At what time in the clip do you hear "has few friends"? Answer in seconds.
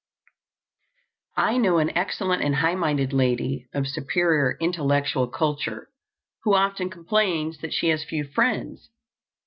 7.89-8.89